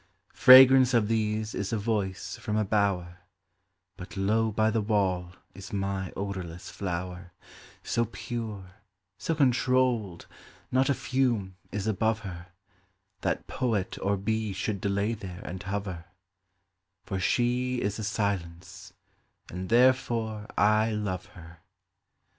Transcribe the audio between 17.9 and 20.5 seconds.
a silence, and therefore